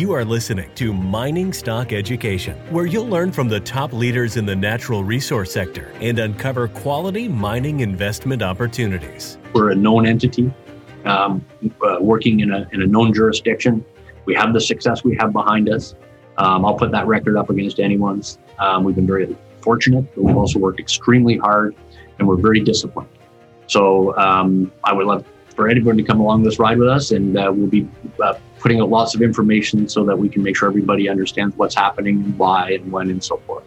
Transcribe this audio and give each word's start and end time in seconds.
You 0.00 0.12
are 0.12 0.24
listening 0.24 0.70
to 0.76 0.94
Mining 0.94 1.52
Stock 1.52 1.92
Education, 1.92 2.56
where 2.70 2.86
you'll 2.86 3.06
learn 3.06 3.30
from 3.30 3.50
the 3.50 3.60
top 3.60 3.92
leaders 3.92 4.38
in 4.38 4.46
the 4.46 4.56
natural 4.56 5.04
resource 5.04 5.52
sector 5.52 5.92
and 6.00 6.18
uncover 6.18 6.68
quality 6.68 7.28
mining 7.28 7.80
investment 7.80 8.40
opportunities. 8.40 9.36
We're 9.52 9.72
a 9.72 9.74
known 9.74 10.06
entity 10.06 10.50
um, 11.04 11.44
uh, 11.86 11.98
working 12.00 12.40
in 12.40 12.50
a, 12.50 12.66
in 12.72 12.80
a 12.80 12.86
known 12.86 13.12
jurisdiction. 13.12 13.84
We 14.24 14.34
have 14.36 14.54
the 14.54 14.60
success 14.62 15.04
we 15.04 15.16
have 15.16 15.34
behind 15.34 15.68
us. 15.68 15.94
Um, 16.38 16.64
I'll 16.64 16.78
put 16.78 16.92
that 16.92 17.06
record 17.06 17.36
up 17.36 17.50
against 17.50 17.78
anyone's. 17.78 18.38
Um, 18.58 18.84
we've 18.84 18.96
been 18.96 19.06
very 19.06 19.36
fortunate, 19.60 20.06
but 20.14 20.24
we've 20.24 20.36
also 20.38 20.58
worked 20.58 20.80
extremely 20.80 21.36
hard 21.36 21.76
and 22.18 22.26
we're 22.26 22.40
very 22.40 22.60
disciplined. 22.60 23.10
So 23.66 24.16
um, 24.16 24.72
I 24.82 24.94
would 24.94 25.06
love 25.06 25.26
for 25.54 25.68
anyone 25.68 25.98
to 25.98 26.02
come 26.02 26.20
along 26.20 26.42
this 26.42 26.58
ride 26.58 26.78
with 26.78 26.88
us, 26.88 27.10
and 27.10 27.36
uh, 27.36 27.52
we'll 27.54 27.66
be 27.66 27.86
uh, 28.22 28.32
putting 28.60 28.80
out 28.80 28.90
lots 28.90 29.14
of 29.14 29.22
information 29.22 29.88
so 29.88 30.04
that 30.04 30.16
we 30.16 30.28
can 30.28 30.42
make 30.42 30.56
sure 30.56 30.68
everybody 30.68 31.08
understands 31.08 31.56
what's 31.56 31.74
happening 31.74 32.36
why 32.36 32.72
and 32.72 32.92
when 32.92 33.08
and 33.10 33.24
so 33.24 33.38
forth. 33.38 33.64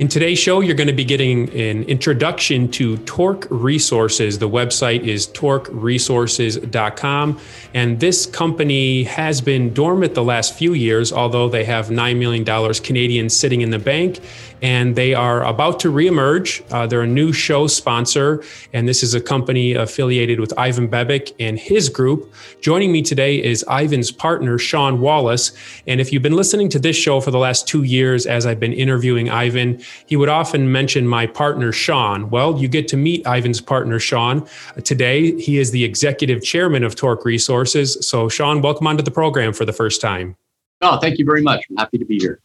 In 0.00 0.08
today's 0.08 0.40
show, 0.40 0.60
you're 0.60 0.74
going 0.74 0.88
to 0.88 0.92
be 0.92 1.04
getting 1.04 1.48
an 1.50 1.84
introduction 1.84 2.68
to 2.72 2.96
Torq 2.98 3.46
Resources. 3.48 4.40
The 4.40 4.48
website 4.48 5.04
is 5.04 5.28
torqresources.com. 5.28 7.40
And 7.74 8.00
this 8.00 8.26
company 8.26 9.04
has 9.04 9.40
been 9.40 9.72
dormant 9.72 10.14
the 10.14 10.24
last 10.24 10.58
few 10.58 10.72
years, 10.72 11.12
although 11.12 11.48
they 11.48 11.62
have 11.62 11.90
$9 11.90 12.18
million 12.18 12.74
Canadian 12.82 13.30
sitting 13.30 13.60
in 13.60 13.70
the 13.70 13.78
bank 13.78 14.18
and 14.64 14.96
they 14.96 15.12
are 15.12 15.44
about 15.44 15.78
to 15.78 15.92
reemerge. 15.92 16.64
Uh, 16.72 16.86
they're 16.86 17.02
a 17.02 17.06
new 17.06 17.34
show 17.34 17.66
sponsor, 17.66 18.42
and 18.72 18.88
this 18.88 19.02
is 19.02 19.12
a 19.12 19.20
company 19.20 19.74
affiliated 19.74 20.40
with 20.40 20.58
Ivan 20.58 20.88
Bebek 20.88 21.34
and 21.38 21.58
his 21.58 21.90
group. 21.90 22.32
Joining 22.62 22.90
me 22.90 23.02
today 23.02 23.44
is 23.44 23.62
Ivan's 23.68 24.10
partner, 24.10 24.56
Shawn 24.56 25.02
Wallace. 25.02 25.52
And 25.86 26.00
if 26.00 26.14
you've 26.14 26.22
been 26.22 26.34
listening 26.34 26.70
to 26.70 26.78
this 26.78 26.96
show 26.96 27.20
for 27.20 27.30
the 27.30 27.38
last 27.38 27.68
two 27.68 27.82
years, 27.82 28.24
as 28.24 28.46
I've 28.46 28.58
been 28.58 28.72
interviewing 28.72 29.28
Ivan, 29.28 29.82
he 30.06 30.16
would 30.16 30.30
often 30.30 30.72
mention 30.72 31.06
my 31.06 31.26
partner, 31.26 31.70
Shawn. 31.70 32.30
Well, 32.30 32.56
you 32.56 32.66
get 32.66 32.88
to 32.88 32.96
meet 32.96 33.20
Ivan's 33.26 33.60
partner, 33.60 33.98
Shawn. 33.98 34.48
Today, 34.82 35.38
he 35.38 35.58
is 35.58 35.72
the 35.72 35.84
executive 35.84 36.42
chairman 36.42 36.84
of 36.84 36.94
Torq 36.94 37.26
Resources. 37.26 37.98
So, 38.00 38.30
Shawn, 38.30 38.62
welcome 38.62 38.86
onto 38.86 39.02
the 39.02 39.10
program 39.10 39.52
for 39.52 39.66
the 39.66 39.74
first 39.74 40.00
time. 40.00 40.36
Oh, 40.80 40.98
thank 41.00 41.18
you 41.18 41.26
very 41.26 41.42
much. 41.42 41.66
I'm 41.68 41.76
happy 41.76 41.98
to 41.98 42.06
be 42.06 42.18
here. 42.18 42.40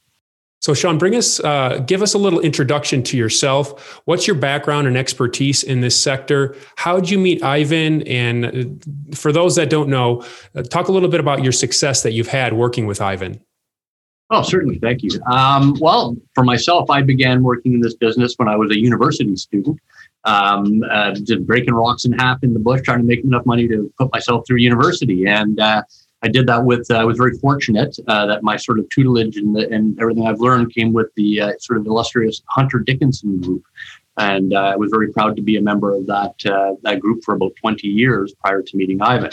So, 0.61 0.73
Shawn, 0.73 0.97
bring 0.97 1.15
us, 1.15 1.39
uh, 1.39 1.81
give 1.87 2.01
us 2.01 2.13
a 2.13 2.17
little 2.17 2.41
introduction 2.41 3.01
to 3.03 3.17
yourself. 3.17 4.01
What's 4.03 4.27
your 4.27 4.35
background 4.35 4.87
and 4.87 4.97
expertise 4.97 5.63
in 5.63 5.79
this 5.79 6.01
sector? 6.01 6.55
How'd 6.75 7.09
you 7.09 7.17
meet 7.17 7.41
Ivan? 7.41 8.01
And 8.03 8.45
uh, 8.45 9.15
for 9.15 9.31
those 9.31 9.55
that 9.55 9.69
don't 9.69 9.87
know, 9.87 10.25
uh, 10.55 10.63
talk 10.63 10.89
a 10.89 10.91
little 10.91 11.07
bit 11.07 11.21
about 11.21 11.43
your 11.43 11.53
success 11.53 12.03
that 12.03 12.11
you've 12.11 12.27
had 12.27 12.53
working 12.53 12.87
with 12.87 12.99
Ivan. 12.99 13.41
Oh, 14.31 14.43
certainly. 14.43 14.77
Thank 14.79 15.01
you. 15.01 15.09
Um, 15.31 15.75
well, 15.79 16.15
for 16.35 16.43
myself, 16.43 16.89
I 16.89 17.01
began 17.01 17.41
working 17.41 17.73
in 17.73 17.79
this 17.79 17.95
business 17.95 18.35
when 18.35 18.47
I 18.47 18.55
was 18.57 18.69
a 18.69 18.77
university 18.77 19.35
student. 19.37 19.79
Um, 20.25 20.83
uh, 20.91 21.13
just 21.13 21.47
breaking 21.47 21.73
rocks 21.73 22.03
in 22.03 22.11
half 22.11 22.43
in 22.43 22.53
the 22.53 22.59
bush, 22.59 22.81
trying 22.83 22.99
to 22.99 23.05
make 23.05 23.23
enough 23.23 23.45
money 23.45 23.67
to 23.69 23.91
put 23.97 24.11
myself 24.11 24.45
through 24.45 24.57
university. 24.57 25.25
And 25.25 25.59
uh, 25.59 25.83
I 26.21 26.27
did 26.27 26.47
that 26.47 26.65
with, 26.65 26.89
uh, 26.91 26.95
I 26.95 27.05
was 27.05 27.17
very 27.17 27.37
fortunate 27.37 27.97
uh, 28.07 28.25
that 28.25 28.43
my 28.43 28.57
sort 28.57 28.79
of 28.79 28.89
tutelage 28.89 29.37
and, 29.37 29.55
the, 29.55 29.69
and 29.69 29.99
everything 30.01 30.27
I've 30.27 30.39
learned 30.39 30.73
came 30.73 30.91
with 30.91 31.13
the 31.15 31.41
uh, 31.41 31.51
sort 31.59 31.79
of 31.79 31.85
illustrious 31.85 32.41
Hunter 32.49 32.79
Dickinson 32.79 33.39
group. 33.39 33.63
And 34.17 34.53
uh, 34.53 34.73
I 34.73 34.75
was 34.75 34.91
very 34.91 35.13
proud 35.13 35.37
to 35.37 35.41
be 35.41 35.55
a 35.55 35.61
member 35.61 35.95
of 35.95 36.05
that, 36.07 36.33
uh, 36.45 36.73
that 36.83 36.99
group 36.99 37.23
for 37.23 37.35
about 37.35 37.53
20 37.61 37.87
years 37.87 38.33
prior 38.43 38.61
to 38.61 38.77
meeting 38.77 39.01
Ivan. 39.01 39.31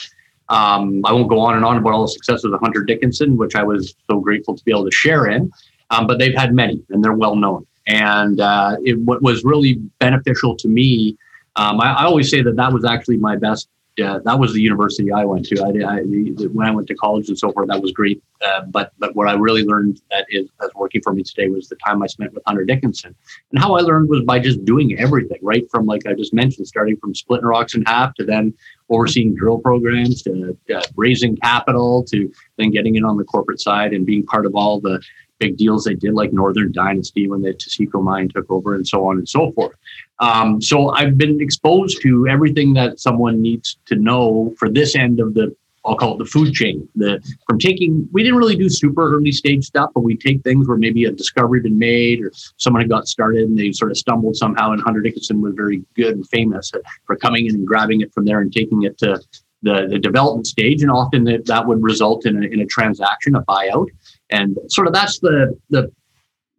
Um, 0.48 1.05
I 1.05 1.12
won't 1.12 1.28
go 1.28 1.41
on 1.41 1.56
and 1.56 1.65
on 1.65 1.77
about 1.77 1.93
all 1.93 2.03
the 2.03 2.12
successes 2.12 2.53
of 2.53 2.61
Hunter 2.61 2.84
Dickinson, 2.84 3.37
which 3.37 3.56
I 3.56 3.65
was 3.65 3.97
so 4.09 4.21
grateful 4.21 4.55
to 4.55 4.65
be 4.65 4.71
able 4.71 4.84
to 4.84 4.93
share 4.93 5.27
in, 5.27 5.50
um, 5.91 6.06
but 6.06 6.21
they've 6.21 6.37
had 6.37 6.55
many 6.55 6.84
and 6.91 7.03
they're 7.03 7.15
well 7.15 7.34
known. 7.34 7.67
And 7.89 8.41
uh, 8.41 8.77
it, 8.84 8.98
what 9.00 9.23
was 9.23 9.45
really 9.45 9.75
beneficial 9.98 10.56
to 10.56 10.69
me, 10.69 11.16
um, 11.56 11.81
I, 11.81 11.94
I 11.94 12.05
always 12.05 12.31
say 12.31 12.43
that 12.43 12.55
that 12.55 12.72
was 12.72 12.84
actually 12.84 13.16
my 13.16 13.37
best 13.37 13.69
yeah, 13.97 14.19
that 14.25 14.39
was 14.39 14.53
the 14.53 14.61
university 14.61 15.11
I 15.11 15.25
went 15.25 15.47
to. 15.47 15.62
I, 15.62 15.97
I 15.97 16.01
when 16.03 16.67
I 16.67 16.71
went 16.71 16.87
to 16.89 16.95
college 16.95 17.29
and 17.29 17.39
so 17.39 17.51
forth, 17.53 17.69
that 17.69 17.81
was 17.81 17.93
great. 17.93 18.23
Uh, 18.45 18.62
but 18.67 18.93
but 18.99 19.17
what 19.17 19.27
I 19.27 19.33
really 19.33 19.65
learned 19.65 20.03
that 20.11 20.27
is 20.29 20.49
that's 20.61 20.75
working 20.75 21.01
for 21.01 21.15
me 21.15 21.23
today 21.23 21.49
was 21.49 21.69
the 21.69 21.77
time 21.77 22.03
I 22.03 22.07
spent 22.07 22.34
with 22.34 22.43
Hunter 22.47 22.67
Dickinson, 22.67 23.15
and 23.51 23.59
how 23.59 23.75
I 23.75 23.81
learned 23.81 24.11
was 24.11 24.23
by 24.23 24.39
just 24.39 24.62
doing 24.67 24.99
everything 24.99 25.39
right 25.41 25.65
from 25.71 25.87
like 25.87 26.07
I 26.07 26.12
just 26.12 26.34
mentioned, 26.34 26.67
starting 26.67 26.99
from 26.99 27.15
splitting 27.15 27.47
rocks 27.47 27.75
in 27.75 27.84
half 27.87 28.15
to 28.17 28.25
then 28.25 28.53
overseeing 28.91 29.34
drill 29.34 29.59
programs 29.59 30.23
to 30.23 30.57
uh, 30.75 30.83
raising 30.95 31.34
capital 31.37 32.05
to 32.05 32.31
then 32.59 32.71
getting 32.71 32.97
in 32.97 33.05
on 33.05 33.17
the 33.17 33.25
corporate 33.25 33.61
side 33.61 33.95
and 33.95 34.05
being 34.05 34.25
part 34.27 34.45
of 34.45 34.55
all 34.55 34.78
the 34.78 35.03
big 35.38 35.56
deals 35.56 35.84
they 35.84 35.94
did, 35.94 36.14
like 36.14 36.32
Northern 36.32 36.72
Dynasty 36.72 37.28
when 37.28 37.42
the 37.42 37.52
Taseko 37.52 38.02
mine 38.02 38.28
took 38.28 38.50
over, 38.50 38.74
and 38.74 38.86
so 38.86 39.06
on 39.06 39.19
and 39.19 39.28
so 39.28 39.52
forth. 39.52 39.76
Um, 40.19 40.60
so 40.62 40.91
I've 40.91 41.19
been 41.19 41.41
exposed 41.41 42.00
to 42.02 42.26
everything 42.28 42.72
that 42.74 43.00
someone 43.00 43.42
needs 43.42 43.78
to 43.86 43.97
know 43.97 44.54
for 44.58 44.69
this 44.69 44.97
end 44.97 45.20
of 45.20 45.34
the 45.34 45.54
I'll 45.86 45.97
call 45.97 46.14
it 46.14 46.19
the 46.19 46.24
food 46.24 46.52
chain. 46.52 46.88
The 46.97 47.22
from 47.48 47.58
taking 47.58 48.08
we 48.12 48.22
didn't 48.22 48.38
really 48.38 48.56
do 48.56 48.69
super 48.69 49.14
early 49.14 49.32
stage 49.32 49.64
stuff, 49.64 49.91
but 49.94 50.00
we 50.00 50.16
take 50.16 50.42
things 50.42 50.66
where 50.66 50.76
maybe 50.76 51.04
a 51.04 51.12
discovery 51.12 51.60
had 51.60 51.64
been 51.64 51.78
made 51.78 52.22
or 52.22 52.32
someone 52.56 52.82
had 52.82 52.91
got 52.91 53.06
started 53.06 53.44
and 53.44 53.56
they 53.56 53.72
sort 53.72 53.92
of 53.92 53.97
stumbled 53.97 54.36
somehow. 54.36 54.72
And 54.72 54.82
Hunter 54.82 55.00
Dickinson 55.00 55.41
was 55.41 55.54
very 55.54 55.84
good 55.94 56.16
and 56.16 56.28
famous 56.28 56.72
for 57.04 57.16
coming 57.16 57.47
in 57.47 57.54
and 57.54 57.66
grabbing 57.66 58.00
it 58.00 58.12
from 58.12 58.24
there 58.24 58.41
and 58.41 58.53
taking 58.53 58.82
it 58.82 58.98
to 58.98 59.20
the, 59.62 59.86
the 59.88 59.98
development 59.98 60.47
stage. 60.47 60.82
And 60.82 60.91
often 60.91 61.24
that, 61.24 61.47
that 61.47 61.66
would 61.66 61.82
result 61.82 62.26
in 62.26 62.42
a, 62.42 62.47
in 62.47 62.60
a 62.60 62.66
transaction, 62.66 63.36
a 63.36 63.42
buyout. 63.42 63.88
And 64.31 64.59
sort 64.69 64.87
of 64.87 64.92
that's 64.92 65.19
the 65.20 65.56
the 65.70 65.91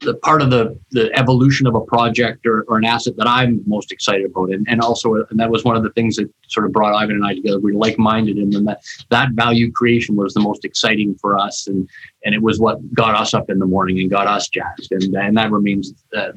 the 0.01 0.13
part 0.15 0.41
of 0.41 0.51
the 0.51 0.79
the 0.91 1.11
evolution 1.17 1.65
of 1.65 1.73
a 1.73 1.81
project 1.81 2.45
or, 2.45 2.63
or 2.67 2.77
an 2.77 2.85
asset 2.85 3.15
that 3.17 3.27
I'm 3.27 3.61
most 3.65 3.91
excited 3.91 4.25
about. 4.25 4.51
And, 4.51 4.65
and 4.69 4.81
also 4.81 5.15
and 5.15 5.39
that 5.39 5.49
was 5.49 5.63
one 5.63 5.75
of 5.75 5.83
the 5.83 5.89
things 5.91 6.17
that 6.17 6.31
sort 6.47 6.65
of 6.65 6.71
brought 6.71 6.93
Ivan 6.93 7.15
and 7.15 7.25
I 7.25 7.33
together. 7.33 7.59
We 7.59 7.71
are 7.71 7.75
like-minded 7.75 8.37
and 8.37 8.53
then 8.53 8.65
that 8.65 8.81
that 9.09 9.31
value 9.31 9.71
creation 9.71 10.15
was 10.15 10.33
the 10.33 10.39
most 10.39 10.65
exciting 10.65 11.15
for 11.15 11.37
us 11.37 11.67
and 11.67 11.89
and 12.23 12.35
it 12.35 12.41
was 12.41 12.59
what 12.59 12.77
got 12.93 13.15
us 13.15 13.33
up 13.33 13.49
in 13.49 13.59
the 13.59 13.65
morning 13.65 13.99
and 13.99 14.09
got 14.09 14.27
us 14.27 14.49
jazzed. 14.49 14.91
And 14.91 15.15
and 15.15 15.35
that 15.37 15.51
remains 15.51 15.93
uh, 16.15 16.31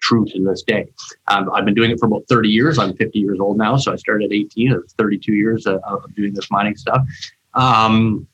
true 0.00 0.24
to 0.26 0.44
this 0.44 0.62
day. 0.62 0.86
Um, 1.28 1.50
I've 1.52 1.64
been 1.64 1.74
doing 1.74 1.90
it 1.90 2.00
for 2.00 2.06
about 2.06 2.24
30 2.28 2.48
years. 2.48 2.78
I'm 2.78 2.96
50 2.96 3.18
years 3.18 3.38
old 3.38 3.58
now, 3.58 3.76
so 3.76 3.92
I 3.92 3.96
started 3.96 4.26
at 4.26 4.32
18. 4.32 4.72
It's 4.72 4.94
32 4.94 5.32
years 5.32 5.66
of, 5.66 5.80
of 5.84 6.14
doing 6.14 6.32
this 6.34 6.50
mining 6.50 6.76
stuff. 6.76 7.02
Um, 7.54 8.26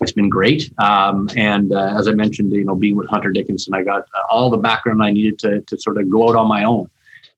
it's 0.00 0.12
been 0.12 0.28
great. 0.28 0.70
Um, 0.78 1.28
and 1.36 1.72
uh, 1.72 1.94
as 1.98 2.08
I 2.08 2.12
mentioned, 2.12 2.52
you 2.52 2.64
know, 2.64 2.74
being 2.74 2.96
with 2.96 3.08
Hunter 3.08 3.30
Dickinson, 3.30 3.74
I 3.74 3.82
got 3.82 4.02
uh, 4.02 4.26
all 4.30 4.50
the 4.50 4.58
background 4.58 5.02
I 5.02 5.10
needed 5.10 5.38
to, 5.40 5.60
to 5.62 5.78
sort 5.78 5.98
of 5.98 6.10
go 6.10 6.28
out 6.28 6.36
on 6.36 6.48
my 6.48 6.64
own 6.64 6.90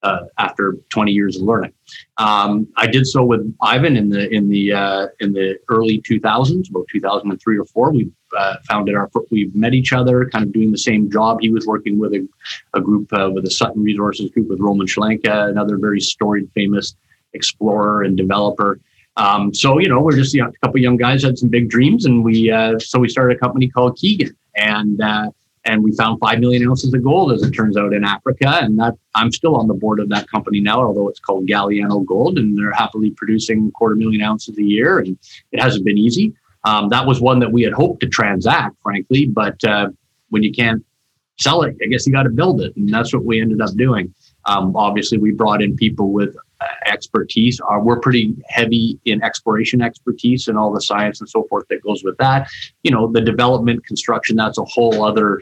uh, 0.03 0.21
after 0.39 0.77
20 0.91 1.13
years 1.13 1.37
of 1.37 1.43
learning. 1.43 1.73
Um, 2.19 2.69
I 2.77 2.87
did 2.87 3.07
so 3.07 3.25
with 3.25 3.55
Ivan 3.61 3.97
in 3.97 4.09
the 4.11 4.29
in 4.33 4.49
the 4.49 4.73
uh, 4.73 5.07
in 5.21 5.33
the 5.33 5.59
early 5.69 6.01
2000s, 6.03 6.71
about 6.71 6.87
2003 6.91 7.59
or 7.59 7.65
four. 7.65 7.93
We 7.93 8.11
uh, 8.37 8.57
founded 8.69 8.95
our 8.95 9.11
we 9.31 9.51
met 9.55 9.75
each 9.75 9.93
other, 9.93 10.29
kind 10.29 10.45
of 10.45 10.53
doing 10.53 10.71
the 10.71 10.79
same 10.79 11.11
job. 11.11 11.39
He 11.41 11.51
was 11.51 11.67
working 11.67 11.99
with 11.99 12.15
a, 12.15 12.29
a 12.75 12.81
group 12.81 13.13
uh, 13.13 13.31
with 13.33 13.45
a 13.47 13.51
Sutton 13.51 13.83
Resources 13.83 14.31
group 14.31 14.49
with 14.49 14.61
Roman 14.61 14.87
Shklanka, 14.87 15.49
another 15.49 15.79
very 15.79 16.01
storied, 16.01 16.51
famous 16.55 16.95
explorer 17.35 18.03
and 18.03 18.17
developer. 18.17 18.81
Um, 19.19 19.53
so 19.53 19.79
you 19.79 19.89
know, 19.89 20.01
we're 20.01 20.17
just 20.17 20.33
you 20.33 20.43
know, 20.43 20.49
a 20.49 20.67
couple 20.67 20.81
young 20.81 20.97
guys 20.97 21.25
had 21.25 21.37
some 21.37 21.49
big 21.49 21.69
dreams, 21.69 22.07
and 22.07 22.25
we 22.25 22.51
uh, 22.51 22.79
so 22.79 22.99
we 22.99 23.09
started 23.09 23.37
a 23.37 23.41
company 23.41 23.69
called 23.69 23.97
Keegan, 23.97 24.35
and 24.55 25.01
uh, 25.01 25.31
and 25.65 25.83
we 25.83 25.93
found 25.93 26.21
five 26.21 26.39
million 26.39 26.67
ounces 26.69 26.95
of 26.95 27.03
gold, 27.03 27.33
as 27.33 27.43
it 27.43 27.51
turns 27.51 27.77
out, 27.77 27.93
in 27.93 28.05
Africa. 28.05 28.59
And 28.63 28.79
that 28.79 28.95
I'm 29.17 29.33
still 29.33 29.57
on 29.57 29.67
the 29.67 29.75
board 29.75 29.99
of 29.99 30.09
that 30.11 30.31
company 30.31 30.61
now, 30.61 30.83
although 30.83 31.09
it's 31.09 31.19
called 31.19 31.47
Galiano 31.47 32.07
Gold, 32.07 32.39
and 32.39 32.57
they're 32.57 32.73
happily 32.73 33.11
producing 33.11 33.69
a 33.69 33.71
quarter 33.73 33.97
million 33.97 34.23
ounces 34.23 34.57
a 34.57 34.63
year, 34.63 35.01
and 35.01 35.19
it 35.51 35.61
hasn't 35.61 35.85
been 35.85 35.99
easy. 35.99 36.33
Um, 36.65 36.89
that 36.91 37.05
was 37.05 37.21
one 37.21 37.41
that 37.41 37.51
we 37.53 37.63
had 37.63 37.73
hoped 37.73 38.01
to 38.01 38.09
transact, 38.09 38.77
frankly, 38.83 39.27
but 39.27 39.63
uh, 39.65 39.89
when 40.31 40.45
you 40.45 40.53
can't 40.53 40.85
sell 41.39 41.63
it, 41.63 41.77
I 41.83 41.87
guess 41.87 42.07
you 42.07 42.13
got 42.13 42.25
to 42.25 42.31
build 42.31 42.61
it, 42.61 42.77
and 42.77 42.89
that's 42.89 43.13
what 43.13 43.25
we 43.25 43.41
ended 43.41 43.61
up 43.61 43.75
doing. 43.75 44.15
Um, 44.45 44.77
obviously, 44.77 45.19
we 45.19 45.33
brought 45.33 45.61
in 45.61 45.77
people 45.77 46.13
with 46.13 46.37
expertise. 46.87 47.61
Uh, 47.61 47.79
we're 47.81 48.01
pretty 48.01 48.35
heavy 48.49 48.99
in 49.05 49.23
exploration 49.23 49.81
expertise 49.81 50.49
and 50.49 50.59
all 50.59 50.73
the 50.73 50.81
science 50.81 51.21
and 51.21 51.29
so 51.29 51.45
forth 51.45 51.67
that 51.69 51.83
goes 51.83 52.03
with 52.03 52.17
that. 52.19 52.49
You 52.83 52.91
know, 52.91 53.11
the 53.11 53.21
development, 53.21 53.85
construction, 53.87 54.37
that's 54.37 54.59
a 54.59 54.65
whole 54.65 55.05
other 55.05 55.41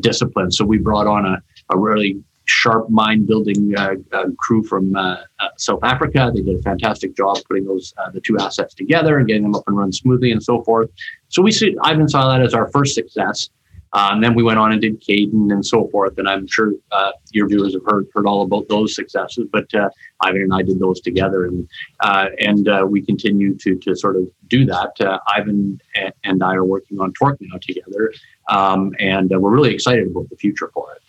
discipline. 0.00 0.50
So 0.50 0.64
we 0.64 0.78
brought 0.78 1.06
on 1.06 1.24
a, 1.24 1.42
a 1.70 1.78
really 1.78 2.22
sharp 2.48 2.88
mind 2.88 3.26
building 3.26 3.74
uh, 3.76 3.94
uh, 4.12 4.24
crew 4.38 4.62
from 4.62 4.96
uh, 4.96 5.18
uh, 5.38 5.48
South 5.58 5.80
Africa. 5.82 6.32
They 6.34 6.42
did 6.42 6.58
a 6.58 6.62
fantastic 6.62 7.14
job 7.16 7.36
putting 7.46 7.66
those 7.66 7.92
uh, 7.98 8.10
the 8.10 8.20
two 8.20 8.38
assets 8.38 8.74
together 8.74 9.18
and 9.18 9.28
getting 9.28 9.42
them 9.42 9.54
up 9.54 9.64
and 9.66 9.76
run 9.76 9.92
smoothly 9.92 10.32
and 10.32 10.42
so 10.42 10.62
forth. 10.64 10.90
So 11.28 11.42
we 11.42 11.52
see 11.52 11.76
Ivan 11.82 12.08
saw 12.08 12.28
that 12.30 12.42
as 12.42 12.54
our 12.54 12.68
first 12.70 12.94
success. 12.94 13.50
And 13.92 14.22
then 14.22 14.34
we 14.34 14.42
went 14.42 14.58
on 14.58 14.72
and 14.72 14.80
did 14.80 15.00
Cayden 15.00 15.50
and 15.50 15.64
so 15.64 15.88
forth. 15.88 16.18
And 16.18 16.28
I'm 16.28 16.46
sure 16.46 16.74
uh, 16.92 17.12
your 17.32 17.48
viewers 17.48 17.74
have 17.74 17.84
heard 17.86 18.06
heard 18.14 18.26
all 18.26 18.42
about 18.42 18.68
those 18.68 18.94
successes. 18.94 19.48
But 19.50 19.72
uh, 19.74 19.88
Ivan 20.20 20.42
and 20.42 20.54
I 20.54 20.62
did 20.62 20.78
those 20.78 21.00
together, 21.00 21.46
and 21.46 21.68
uh, 22.00 22.26
and 22.40 22.68
uh, 22.68 22.86
we 22.88 23.02
continue 23.02 23.54
to 23.56 23.76
to 23.76 23.94
sort 23.96 24.16
of 24.16 24.28
do 24.48 24.64
that. 24.66 25.00
Uh, 25.00 25.18
Ivan 25.28 25.80
and 26.24 26.42
I 26.42 26.54
are 26.54 26.64
working 26.64 27.00
on 27.00 27.12
Torq 27.12 27.36
now 27.40 27.58
together, 27.60 28.12
um, 28.48 28.94
and 28.98 29.30
we're 29.30 29.50
really 29.50 29.74
excited 29.74 30.06
about 30.08 30.28
the 30.30 30.36
future 30.36 30.70
for 30.72 30.92
it. 30.92 31.02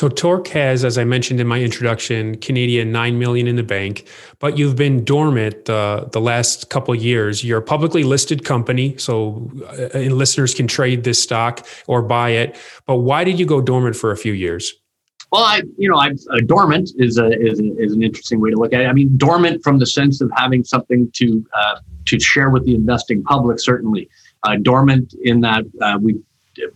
So 0.00 0.08
Torq 0.08 0.48
has, 0.48 0.82
as 0.82 0.96
I 0.96 1.04
mentioned 1.04 1.40
in 1.40 1.46
my 1.46 1.60
introduction, 1.60 2.38
Canadian 2.38 2.90
nine 2.90 3.18
million 3.18 3.46
in 3.46 3.56
the 3.56 3.62
bank, 3.62 4.08
but 4.38 4.56
you've 4.56 4.74
been 4.74 5.04
dormant 5.04 5.68
uh, 5.68 6.06
the 6.10 6.22
last 6.22 6.70
couple 6.70 6.94
years. 6.94 7.44
You're 7.44 7.58
a 7.58 7.62
publicly 7.62 8.02
listed 8.02 8.42
company, 8.42 8.96
so 8.96 9.50
uh, 9.68 9.98
listeners 9.98 10.54
can 10.54 10.66
trade 10.66 11.04
this 11.04 11.22
stock 11.22 11.66
or 11.86 12.00
buy 12.00 12.30
it. 12.30 12.56
But 12.86 13.00
why 13.00 13.24
did 13.24 13.38
you 13.38 13.44
go 13.44 13.60
dormant 13.60 13.94
for 13.94 14.10
a 14.10 14.16
few 14.16 14.32
years? 14.32 14.72
Well, 15.32 15.44
I, 15.44 15.64
you 15.76 15.90
know, 15.90 15.98
I, 15.98 16.12
uh, 16.12 16.40
dormant 16.46 16.92
is 16.96 17.18
a, 17.18 17.26
is 17.38 17.60
a, 17.60 17.76
is 17.76 17.92
an 17.92 18.02
interesting 18.02 18.40
way 18.40 18.48
to 18.52 18.56
look 18.56 18.72
at 18.72 18.80
it. 18.80 18.86
I 18.86 18.94
mean, 18.94 19.18
dormant 19.18 19.62
from 19.62 19.80
the 19.80 19.86
sense 19.86 20.22
of 20.22 20.30
having 20.34 20.64
something 20.64 21.10
to 21.16 21.44
uh, 21.54 21.80
to 22.06 22.18
share 22.18 22.48
with 22.48 22.64
the 22.64 22.74
investing 22.74 23.22
public, 23.22 23.60
certainly. 23.60 24.08
Uh, 24.44 24.56
dormant 24.56 25.12
in 25.22 25.42
that 25.42 25.64
uh, 25.82 25.98
we 26.00 26.18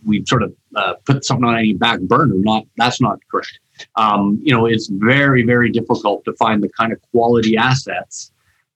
we 0.05 0.25
sort 0.27 0.43
of 0.43 0.55
uh, 0.77 0.95
put 1.05 1.25
something 1.25 1.45
on 1.45 1.57
any 1.57 1.73
back 1.73 2.01
burner. 2.01 2.35
Not 2.37 2.65
that's 2.77 3.01
not 3.01 3.19
correct. 3.31 3.59
Um, 3.97 4.41
you 4.43 4.55
know, 4.55 4.67
it's 4.67 4.89
very 4.89 5.45
very 5.45 5.71
difficult 5.71 6.25
to 6.25 6.33
find 6.35 6.63
the 6.63 6.69
kind 6.71 6.93
of 6.93 7.01
quality 7.11 7.57
assets 7.57 8.33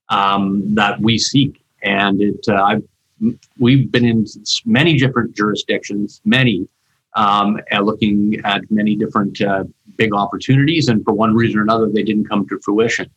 um, 0.09 0.75
that 0.75 0.99
we 1.01 1.17
seek, 1.17 1.63
and 1.83 2.21
it 2.21 2.45
uh, 2.47 2.63
I've, 2.63 2.83
we've 3.57 3.91
been 3.91 4.05
in 4.05 4.25
many 4.65 4.97
different 4.97 5.35
jurisdictions, 5.35 6.21
many 6.25 6.67
um, 7.15 7.59
looking 7.81 8.39
at 8.45 8.61
many 8.69 8.95
different 8.95 9.41
uh, 9.41 9.63
big 9.97 10.13
opportunities, 10.13 10.87
and 10.87 11.03
for 11.03 11.13
one 11.13 11.33
reason 11.35 11.59
or 11.59 11.63
another, 11.63 11.89
they 11.89 12.03
didn't 12.03 12.27
come 12.27 12.47
to 12.47 12.59
fruition. 12.63 13.09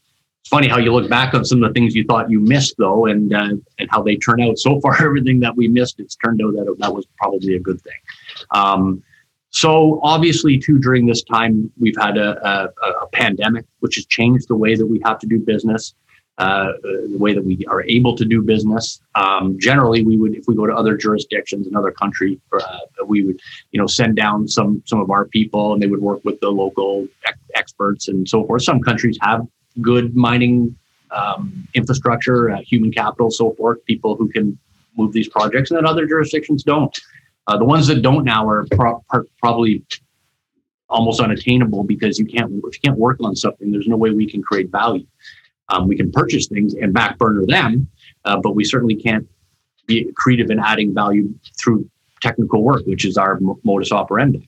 It's 0.43 0.49
funny 0.49 0.67
how 0.67 0.79
you 0.79 0.93
look 0.93 1.09
back 1.09 1.35
on 1.35 1.45
some 1.45 1.63
of 1.63 1.71
the 1.71 1.73
things 1.73 1.95
you 1.95 2.03
thought 2.05 2.29
you 2.29 2.41
missed, 2.41 2.75
though, 2.77 3.07
and 3.07 3.33
uh, 3.33 3.55
and 3.79 3.91
how 3.91 4.03
they 4.03 4.17
turn 4.17 4.41
out. 4.43 4.59
So 4.59 4.81
far, 4.81 5.01
everything 5.05 5.39
that 5.41 5.57
we 5.57 5.69
missed, 5.69 6.01
it's 6.01 6.17
turned 6.17 6.43
out 6.43 6.55
that 6.55 6.77
that 6.81 6.93
was 6.93 7.07
probably 7.17 7.55
a 7.55 7.61
good 7.61 7.81
thing. 7.81 7.93
Um, 8.51 9.03
so 9.51 10.01
obviously, 10.03 10.59
too, 10.59 10.79
during 10.81 11.07
this 11.07 11.23
time, 11.23 11.71
we've 11.79 11.97
had 11.97 12.17
a, 12.17 12.45
a, 12.45 12.69
a, 13.03 13.07
pandemic, 13.13 13.67
which 13.81 13.97
has 13.97 14.07
changed 14.07 14.49
the 14.49 14.57
way 14.57 14.75
that 14.75 14.87
we 14.87 15.01
have 15.05 15.19
to 15.19 15.27
do 15.27 15.39
business, 15.39 15.95
uh, 16.39 16.73
the 16.83 17.19
way 17.19 17.35
that 17.35 17.45
we 17.45 17.65
are 17.67 17.83
able 17.85 18.17
to 18.17 18.25
do 18.25 18.41
business. 18.41 19.01
Um, 19.15 19.59
generally, 19.61 20.03
we 20.03 20.17
would, 20.17 20.35
if 20.35 20.45
we 20.49 20.57
go 20.57 20.67
to 20.67 20.75
other 20.75 20.97
jurisdictions, 20.97 21.67
another 21.67 21.93
country, 21.93 22.41
uh, 22.53 22.79
we 23.07 23.23
would, 23.25 23.39
you 23.73 23.81
know, 23.81 23.87
send 23.87 24.17
down 24.17 24.49
some 24.49 24.83
some 24.87 25.01
of 25.01 25.11
our 25.11 25.27
people, 25.27 25.75
and 25.75 25.83
they 25.83 25.87
would 25.87 26.01
work 26.01 26.25
with 26.25 26.41
the 26.41 26.49
local 26.51 27.07
ex- 27.27 27.39
experts 27.55 28.09
and 28.09 28.29
so 28.29 28.45
forth. 28.47 28.63
Some 28.63 28.81
countries 28.81 29.19
have 29.21 29.47
good 29.81 30.15
mining 30.15 30.77
um, 31.11 31.69
infrastructure, 31.75 32.51
uh, 32.51 32.61
human 32.63 32.93
capital, 32.93 33.31
so 33.31 33.53
forth, 33.53 33.85
people 33.85 34.17
who 34.17 34.29
can 34.29 34.59
move 34.97 35.13
these 35.13 35.29
projects, 35.29 35.71
and 35.71 35.79
then 35.79 35.87
other 35.87 36.07
jurisdictions 36.07 36.63
don't. 36.63 36.97
Uh, 37.47 37.57
the 37.57 37.65
ones 37.65 37.87
that 37.87 38.03
don't 38.03 38.25
now 38.25 38.49
are 38.49 38.67
pro- 38.71 39.03
probably 39.39 39.85
almost 40.89 41.21
unattainable 41.21 41.83
because 41.85 42.19
you 42.19 42.27
can't 42.27 42.53
if 42.67 42.75
you 42.75 42.81
can't 42.85 42.99
work 42.99 43.19
on 43.21 43.35
something, 43.35 43.73
there's 43.73 43.89
no 43.89 43.97
way 43.97 44.11
we 44.11 44.31
can 44.31 44.43
create 44.43 44.71
value. 44.71 45.07
Um, 45.69 45.89
we 45.89 45.97
can 45.97 46.13
purchase 46.13 46.47
things 46.47 46.75
and 46.75 46.93
back 46.93 47.19
burner 47.19 47.47
them, 47.47 47.89
uh, 48.25 48.39
but 48.43 48.55
we 48.55 48.65
certainly 48.65 48.95
can't 48.95 49.27
be 49.87 50.11
creative 50.17 50.51
in 50.51 50.59
adding 50.59 50.95
value 50.95 51.35
through 51.61 51.89
technical 52.21 52.63
work, 52.63 52.83
which 52.87 53.05
is 53.05 53.17
our 53.17 53.41
modus 53.65 53.91
operandi. 53.91 54.47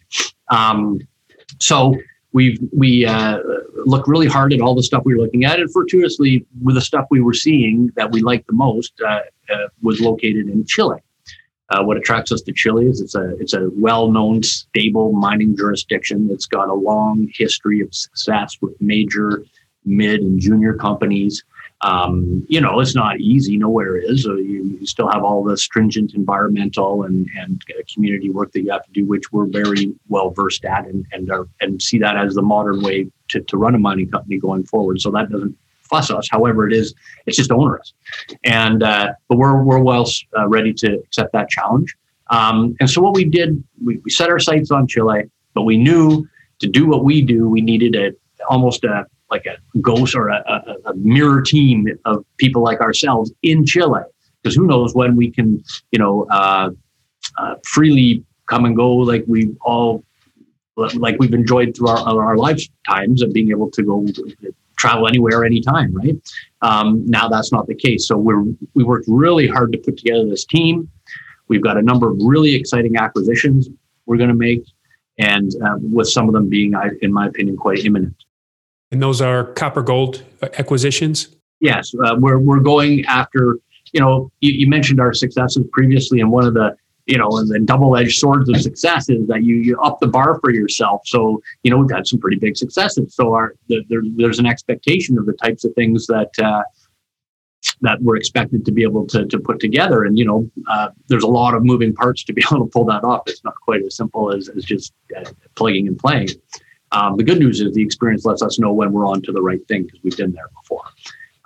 Um, 0.49 1.01
so 1.59 1.97
we've 2.35 2.59
we 2.77 3.07
uh, 3.07 3.39
looked 3.87 4.07
really 4.07 4.27
hard 4.27 4.53
at 4.53 4.61
all 4.61 4.75
the 4.75 4.83
stuff 4.83 5.03
we 5.07 5.15
were 5.15 5.23
looking 5.23 5.45
at, 5.47 5.59
and 5.59 5.73
fortuitously, 5.73 6.45
with 6.63 6.75
the 6.75 6.83
stuff 6.83 7.07
we 7.11 7.23
were 7.23 7.33
seeing 7.33 7.91
that 7.97 8.11
we 8.13 8.21
liked 8.21 8.47
the 8.49 8.53
most 8.53 8.93
uh, 9.01 9.21
uh, 9.51 9.69
was 9.81 10.01
located 10.01 10.49
in 10.49 10.67
Chile. 10.67 10.99
Uh, 11.71 11.83
what 11.83 11.97
attracts 11.97 12.31
us 12.31 12.43
to 12.43 12.53
Chile 12.53 12.87
is 12.87 13.01
it's 13.01 13.15
a 13.15 13.37
it's 13.39 13.55
a 13.55 13.71
well-known, 13.73 14.43
stable 14.43 15.13
mining 15.13 15.57
jurisdiction. 15.57 16.29
It's 16.31 16.47
got 16.47 16.69
a 16.69 16.75
long 16.75 17.31
history 17.33 17.81
of 17.81 17.95
success 17.95 18.59
with 18.61 18.79
major, 18.83 19.45
mid, 19.87 20.21
and 20.21 20.39
junior 20.39 20.75
companies. 20.75 21.43
Um, 21.85 22.47
you 22.49 22.63
know, 22.63 22.81
it's 22.81 22.95
not 22.95 23.21
easy. 23.21 23.59
Nowhere 23.59 23.99
is. 23.99 24.25
You, 24.25 24.79
you, 24.81 24.87
still 24.87 25.11
have 25.11 25.23
all 25.23 25.45
the 25.45 25.55
stringent 25.55 26.15
environmental 26.15 27.03
and 27.03 27.29
and 27.39 27.63
community 27.93 28.31
work 28.31 28.53
that 28.53 28.63
you 28.63 28.71
have 28.71 28.87
to 28.87 28.91
do, 28.93 29.05
which 29.05 29.31
we're 29.33 29.45
very 29.45 29.95
well 30.09 30.31
versed 30.31 30.65
at, 30.65 30.87
and 30.87 31.05
and 31.13 31.31
are, 31.31 31.47
and 31.61 31.83
see 31.83 31.99
that 31.99 32.17
as 32.17 32.37
the 32.37 32.43
modern 32.43 32.83
way 32.83 33.11
to, 33.29 33.41
to 33.43 33.59
run 33.59 33.75
a 33.75 33.79
mining 33.79 34.11
company 34.11 34.39
going 34.39 34.65
forward. 34.65 34.99
So 35.03 35.11
that 35.11 35.31
doesn't 35.31 35.55
fuss 35.83 36.11
us. 36.11 36.27
However, 36.31 36.67
it 36.67 36.73
is 36.73 36.95
it's 37.27 37.37
just 37.37 37.53
onerous, 37.53 37.93
and 38.45 38.83
uh, 38.83 39.13
but 39.29 39.37
we're 39.37 39.63
we're 39.63 39.81
well 39.81 40.09
uh, 40.39 40.49
ready 40.49 40.73
to 40.73 40.95
accept 41.01 41.35
that 41.35 41.51
challenge. 41.51 41.95
Um, 42.29 42.75
and 42.81 42.89
so 42.89 43.03
what 43.03 43.13
we 43.13 43.27
did, 43.27 43.63
we, 43.85 43.99
we 43.99 44.11
set 44.11 44.31
our 44.31 44.39
sights 44.39 44.71
on 44.71 44.87
Chile, 44.87 45.25
but 45.53 45.63
we 45.63 45.77
knew 45.77 46.27
to 46.61 46.67
do 46.67 46.87
what 46.87 47.05
we 47.05 47.21
do, 47.21 47.47
we 47.47 47.61
needed 47.61 47.95
a 47.95 48.13
almost 48.49 48.85
a 48.85 49.07
like 49.31 49.47
a 49.47 49.57
ghost 49.81 50.15
or 50.15 50.29
a, 50.29 50.43
a, 50.47 50.91
a 50.91 50.95
mirror 50.95 51.43
team 51.43 51.87
of 52.05 52.25
people 52.37 52.63
like 52.63 52.81
ourselves 52.81 53.33
in 53.43 53.65
Chile. 53.65 54.03
Because 54.43 54.55
who 54.55 54.67
knows 54.67 54.95
when 54.95 55.17
we 55.17 55.31
can, 55.31 55.65
you 55.91 55.99
know, 55.99 56.27
uh, 56.31 56.71
uh, 57.39 57.55
freely 57.65 58.23
come 58.47 58.67
and 58.67 58.77
go 58.77 58.95
like 58.95 59.25
we 59.27 59.57
all, 59.63 60.05
like 60.77 61.17
we've 61.19 61.33
enjoyed 61.33 61.75
through 61.75 61.89
our, 61.89 62.23
our 62.23 62.37
lifetimes 62.37 63.23
of 63.23 63.33
being 63.33 63.51
able 63.51 63.71
to 63.71 63.83
go 63.83 64.07
travel 64.77 65.09
anywhere, 65.09 65.45
anytime, 65.45 65.95
right? 65.95 66.17
Um, 66.63 67.05
now 67.07 67.29
that's 67.29 67.53
not 67.53 67.67
the 67.67 67.75
case. 67.75 68.07
So 68.07 68.17
we're 68.17 68.45
we 68.75 68.85
worked 68.85 69.07
really 69.09 69.47
hard 69.47 69.73
to 69.73 69.79
put 69.79 69.97
together 69.97 70.29
this 70.29 70.45
team. 70.45 70.91
We've 71.49 71.63
got 71.63 71.77
a 71.77 71.83
number 71.83 72.11
of 72.11 72.19
really 72.21 72.55
exciting 72.55 72.97
acquisitions 72.97 73.69
we're 74.07 74.19
going 74.19 74.31
to 74.31 74.35
make, 74.35 74.65
and 75.19 75.51
uh, 75.65 75.77
with 75.81 76.09
some 76.09 76.29
of 76.29 76.35
them 76.35 76.49
being, 76.49 76.75
in 77.03 77.13
my 77.13 77.27
opinion, 77.29 77.57
quite 77.57 77.85
imminent. 77.85 78.15
And 78.95 79.03
those 79.03 79.21
are 79.21 79.47
copper 79.55 79.83
gold 79.83 80.23
acquisitions? 80.57 81.27
Yes, 81.59 81.93
uh, 82.05 82.15
we're, 82.17 82.39
we're 82.39 82.61
going 82.61 83.05
after, 83.07 83.59
you 83.93 83.99
know, 83.99 84.31
you, 84.41 84.53
you, 84.53 84.69
mentioned 84.69 85.01
our 85.01 85.13
successes 85.13 85.67
previously, 85.73 86.21
and 86.21 86.31
one 86.31 86.47
of 86.47 86.55
the, 86.55 86.77
you 87.07 87.19
know, 87.19 87.29
and 87.39 87.49
the 87.49 87.59
double 87.59 87.97
edged 87.97 88.21
swords 88.21 88.49
of 88.49 88.61
success 88.61 89.09
is 89.09 89.27
that 89.27 89.43
you, 89.43 89.57
you 89.57 89.77
up 89.81 89.99
the 89.99 90.07
bar 90.07 90.39
for 90.39 90.53
yourself. 90.53 91.03
So, 91.07 91.43
you 91.65 91.73
know, 91.73 91.79
we've 91.79 91.91
had 91.91 92.07
some 92.07 92.21
pretty 92.21 92.37
big 92.37 92.57
successes. 92.57 93.17
So, 93.17 93.35
our, 93.35 93.57
the, 93.67 93.83
there, 93.89 94.03
there's 94.15 94.39
an 94.39 94.47
expectation 94.47 95.19
of 95.19 95.27
the 95.27 95.33
types 95.33 95.65
of 95.65 95.75
things 95.75 96.07
that, 96.07 96.31
uh, 96.41 96.63
that 97.81 98.01
we're 98.01 98.17
expected 98.17 98.65
to 98.65 98.71
be 98.71 98.85
able 98.85 99.09
to, 99.09 99.27
to 99.27 99.41
put 99.41 99.59
together. 99.59 100.05
And, 100.05 100.17
you 100.17 100.25
know, 100.25 100.49
uh, 100.71 100.91
there's 101.09 101.25
a 101.25 101.29
lot 101.29 101.55
of 101.55 101.65
moving 101.65 101.95
parts 101.95 102.23
to 102.27 102.33
be 102.33 102.45
able 102.53 102.65
to 102.65 102.71
pull 102.71 102.85
that 102.85 103.03
off. 103.03 103.23
It's 103.27 103.43
not 103.43 103.55
quite 103.61 103.83
as 103.83 103.97
simple 103.97 104.33
as, 104.33 104.49
as 104.51 104.65
just 104.65 104.93
uh, 105.19 105.25
plugging 105.57 105.89
and 105.89 105.99
playing. 105.99 106.29
Um, 106.95 107.17
the 107.17 107.25
good 107.25 107.41
news 107.41 107.61
is 107.61 107.75
the 107.75 107.83
experience 107.83 108.25
lets 108.25 108.41
us 108.41 108.59
know 108.59 108.73
when 108.73 108.93
we're 108.93 109.07
on 109.07 109.21
to 109.23 109.33
the 109.33 109.43
right 109.43 109.67
thing 109.67 109.83
because 109.83 110.01
we've 110.05 110.17
been 110.17 110.33
there 110.33 110.49
before. 110.63 110.85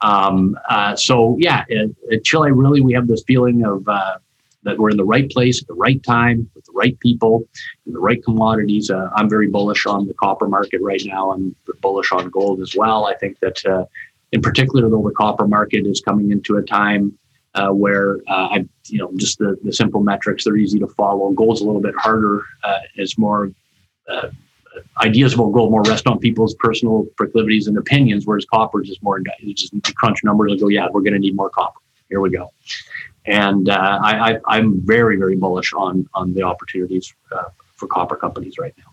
Um, 0.03 0.57
uh, 0.69 0.95
so 0.95 1.37
yeah, 1.41 1.65
at, 2.13 2.25
Chile, 2.25 2.53
really, 2.53 2.83
we 2.83 2.93
have 2.93 3.09
this 3.09 3.25
feeling 3.27 3.65
of 3.65 3.89
uh, 3.89 4.19
that 4.65 4.79
we're 4.79 4.91
in 4.91 4.99
the 4.99 5.05
right 5.05 5.29
place 5.31 5.63
at 5.63 5.67
the 5.67 5.75
right 5.75 6.03
time 6.03 6.49
with 6.55 6.65
the 6.67 6.73
right 6.73 6.99
people 7.01 7.45
and 7.87 7.95
the 7.95 7.99
right 7.99 8.23
commodities. 8.23 8.91
Uh, 8.91 9.09
I'm 9.17 9.29
very 9.29 9.49
bullish 9.49 9.87
on 9.87 10.07
the 10.07 10.15
copper 10.15 10.49
market 10.49 10.81
right 10.83 11.03
now. 11.07 11.33
I'm 11.33 11.57
bullish 11.81 12.13
on 12.13 12.29
gold 12.29 12.61
as 12.61 12.77
well. 12.77 13.07
I 13.07 13.15
think 13.15 13.41
that, 13.41 13.65
uh, 13.65 13.87
in 14.33 14.43
particular, 14.43 14.91
though, 14.91 15.03
the 15.03 15.15
copper 15.15 15.49
market 15.49 15.87
is 15.87 16.03
coming 16.03 16.31
into 16.31 16.57
a 16.57 16.63
time 16.63 17.19
uh, 17.55 17.71
where 17.71 18.19
uh, 18.29 18.49
I, 18.51 18.69
you 18.87 18.99
know, 18.99 19.11
just 19.17 19.39
the, 19.39 19.57
the 19.65 19.73
simple 19.73 20.03
metrics 20.03 20.45
they're 20.45 20.57
easy 20.57 20.79
to 20.81 20.89
follow. 20.89 21.31
Gold's 21.31 21.63
a 21.63 21.65
little 21.65 21.81
bit 21.81 21.95
harder. 21.97 22.43
It's 22.97 23.17
more 23.17 23.51
ideas 25.03 25.35
about 25.35 25.53
gold 25.53 25.71
more 25.71 25.83
rest 25.83 26.07
on 26.07 26.19
people's 26.19 26.55
personal 26.55 27.07
proclivities 27.17 27.67
and 27.67 27.77
opinions, 27.77 28.27
whereas 28.27 28.45
copper 28.45 28.83
is 28.83 28.89
just 28.89 29.03
more 29.03 29.21
just 29.55 29.73
crunch 29.97 30.23
numbers 30.25 30.53
and 30.53 30.61
go, 30.61 30.69
yeah, 30.69 30.89
we're 30.91 31.03
going 31.03 31.13
to 31.13 31.19
need 31.19 31.37
more 31.37 31.51
copper. 31.51 31.81
Here 32.09 32.21
we 32.21 32.31
go. 32.31 32.53
And 33.27 33.69
uh, 33.69 33.99
I, 34.03 34.39
am 34.59 34.81
very, 34.81 35.17
very 35.17 35.37
bullish 35.37 35.73
on 35.75 36.09
on 36.15 36.33
the 36.33 36.43
opportunities 36.43 37.15
uh, 37.31 37.45
for 37.77 37.87
copper 37.87 38.17
companies 38.17 38.57
right 38.59 38.73
now. 38.79 38.85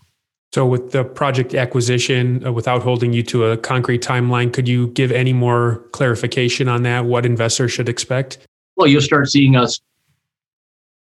So, 0.52 0.66
with 0.66 0.92
the 0.92 1.04
project 1.04 1.54
acquisition, 1.54 2.46
uh, 2.46 2.52
without 2.52 2.82
holding 2.82 3.12
you 3.12 3.22
to 3.24 3.44
a 3.46 3.56
concrete 3.56 4.02
timeline, 4.02 4.52
could 4.52 4.68
you 4.68 4.88
give 4.88 5.10
any 5.10 5.32
more 5.32 5.84
clarification 5.92 6.68
on 6.68 6.82
that? 6.82 7.04
What 7.04 7.26
investors 7.26 7.72
should 7.72 7.88
expect? 7.88 8.38
Well, 8.76 8.86
you'll 8.86 9.02
start 9.02 9.28
seeing 9.30 9.56
us 9.56 9.80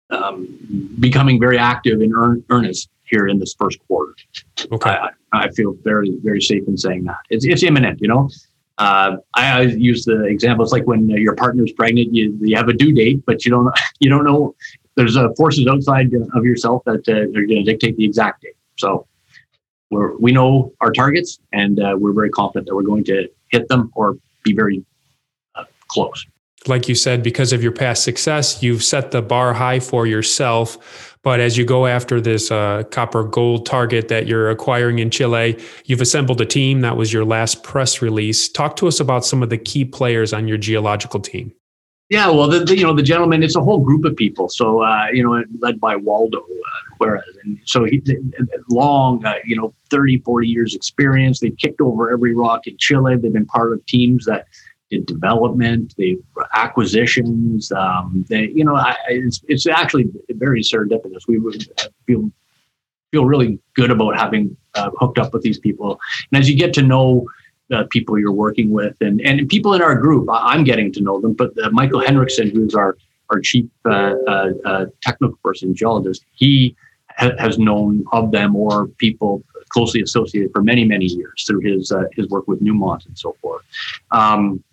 um, 0.09 0.47
becoming 0.99 1.39
very 1.39 1.57
active 1.57 2.01
in 2.01 2.13
earn, 2.13 2.43
earnest 2.49 2.89
here 3.09 3.27
in 3.27 3.39
this 3.39 3.55
first 3.57 3.79
quarter. 3.87 4.13
Okay. 4.71 4.89
I, 4.89 5.09
I, 5.33 5.49
feel 5.51 5.75
very, 5.83 6.17
very 6.23 6.41
safe 6.41 6.67
in 6.67 6.77
saying 6.77 7.05
that. 7.05 7.17
It's, 7.29 7.45
it's 7.45 7.63
imminent, 7.63 8.01
you 8.01 8.07
know. 8.07 8.29
Uh, 8.77 9.17
I 9.33 9.51
always 9.51 9.75
use 9.75 10.05
the 10.05 10.23
example. 10.23 10.63
It's 10.63 10.71
like 10.71 10.87
when 10.87 11.09
your 11.09 11.35
partner's 11.35 11.71
pregnant, 11.73 12.13
you, 12.13 12.37
you 12.41 12.55
have 12.55 12.69
a 12.69 12.73
due 12.73 12.93
date, 12.93 13.23
but 13.25 13.43
you 13.43 13.51
don't 13.51 13.77
you 13.99 14.09
don't 14.09 14.23
know 14.23 14.55
there's 14.95 15.15
uh, 15.15 15.29
forces 15.37 15.65
outside 15.67 16.11
of 16.33 16.45
yourself 16.45 16.83
that 16.85 17.07
uh, 17.07 17.13
are 17.13 17.45
going 17.45 17.63
to 17.63 17.63
dictate 17.63 17.95
the 17.95 18.03
exact 18.03 18.41
date. 18.41 18.55
So 18.77 19.07
we're, 19.89 20.17
we 20.17 20.33
know 20.33 20.73
our 20.81 20.91
targets, 20.91 21.39
and 21.53 21.79
uh, 21.79 21.95
we're 21.97 22.13
very 22.13 22.29
confident 22.29 22.67
that 22.67 22.75
we're 22.75 22.83
going 22.83 23.05
to 23.05 23.29
hit 23.47 23.67
them 23.69 23.91
or 23.95 24.17
be 24.43 24.53
very 24.53 24.83
uh, 25.55 25.63
close. 25.87 26.25
Like 26.67 26.89
you 26.89 26.95
said, 26.95 27.23
because 27.23 27.53
of 27.53 27.63
your 27.63 27.71
past 27.71 28.03
success, 28.03 28.61
you've 28.61 28.83
set 28.83 29.11
the 29.11 29.21
bar 29.21 29.53
high 29.53 29.79
for 29.79 30.05
yourself. 30.05 31.08
But 31.21 31.41
as 31.41 31.57
you 31.57 31.65
go 31.65 31.85
after 31.85 32.21
this 32.21 32.49
uh, 32.49 32.83
copper 32.91 33.23
gold 33.23 33.65
target 33.65 34.07
that 34.07 34.25
you're 34.25 34.49
acquiring 34.49 34.99
in 34.99 35.09
Chile, 35.09 35.59
you've 35.85 35.99
assembled 35.99 36.39
a 36.39 36.45
team. 36.45 36.79
That 36.81 36.95
was 36.95 37.11
your 37.11 37.25
last 37.25 37.61
press 37.63 38.01
release. 38.01 38.47
Talk 38.47 38.77
to 38.77 38.87
us 38.87 39.01
about 39.01 39.25
some 39.25 39.43
of 39.43 39.49
the 39.49 39.57
key 39.57 39.83
players 39.83 40.31
on 40.31 40.47
your 40.47 40.57
geological 40.57 41.19
team. 41.19 41.53
Yeah, 42.09 42.31
well, 42.31 42.47
the, 42.47 42.61
the, 42.61 42.75
you 42.75 42.83
know 42.83 42.95
the 42.95 43.03
gentleman, 43.03 43.43
it's 43.43 43.55
a 43.55 43.61
whole 43.61 43.79
group 43.79 44.03
of 44.03 44.15
people. 44.15 44.49
So 44.49 44.81
uh, 44.81 45.07
you 45.13 45.23
know, 45.23 45.43
led 45.59 45.79
by 45.79 45.95
Waldo 45.95 46.39
uh, 46.39 46.95
Juarez, 46.97 47.37
and 47.43 47.59
so 47.65 47.83
he 47.83 48.01
long, 48.69 49.23
uh, 49.23 49.35
you 49.45 49.55
know, 49.55 49.75
30, 49.91 50.19
40 50.21 50.47
years 50.47 50.73
experience. 50.73 51.39
They've 51.39 51.55
kicked 51.55 51.81
over 51.81 52.11
every 52.11 52.33
rock 52.33 52.65
in 52.65 52.77
Chile. 52.79 53.15
They've 53.17 53.31
been 53.31 53.45
part 53.45 53.73
of 53.73 53.85
teams 53.85 54.25
that 54.25 54.47
did 54.89 55.05
development, 55.05 55.95
the 55.97 56.19
acquisitions. 56.53 57.71
Um, 57.71 58.25
they, 58.27 58.47
you 58.49 58.63
know, 58.63 58.75
I, 58.75 58.95
it's 59.09 59.41
it's 59.47 59.67
actually 59.67 60.09
very 60.29 60.61
serendipitous. 60.61 61.27
We 61.27 61.39
would 61.39 61.63
feel 62.05 62.31
feel 63.11 63.25
really 63.25 63.59
good 63.75 63.91
about 63.91 64.17
having 64.17 64.55
uh, 64.75 64.91
hooked 64.99 65.19
up 65.19 65.33
with 65.33 65.43
these 65.43 65.59
people, 65.59 65.99
and 66.31 66.39
as 66.41 66.49
you 66.49 66.57
get 66.57 66.73
to 66.75 66.81
know 66.81 67.27
uh, 67.71 67.83
people 67.89 68.17
you're 68.17 68.31
working 68.31 68.71
with 68.71 68.95
and, 69.01 69.21
and 69.21 69.47
people 69.49 69.73
in 69.73 69.81
our 69.81 69.95
group. 69.95 70.29
I, 70.29 70.55
am 70.55 70.63
getting 70.63 70.91
to 70.93 71.01
know 71.01 71.19
them, 71.21 71.33
but 71.33 71.51
uh, 71.63 71.69
Michael 71.71 71.99
Henrichsen, 71.99 72.49
who's 72.49 72.75
our, 72.75 72.97
our 73.29 73.39
chief 73.39 73.65
uh, 73.85 74.15
uh, 74.27 74.49
uh 74.65 74.85
technical 75.01 75.37
person, 75.43 75.75
geologist, 75.75 76.25
he 76.33 76.75
ha- 77.17 77.35
has 77.37 77.59
known 77.59 78.05
of 78.11 78.31
them 78.31 78.55
or 78.55 78.87
people 78.87 79.43
closely 79.69 80.01
associated 80.01 80.51
for 80.51 80.63
many, 80.63 80.83
many 80.83 81.05
years 81.05 81.43
through 81.45 81.59
his, 81.59 81.91
uh, 81.91 82.05
his 82.13 82.27
work 82.29 82.47
with 82.47 82.59
Newmont 82.61 83.05
and 83.05 83.17
so 83.17 83.35
forth. 83.41 83.63
Um, 84.11 84.63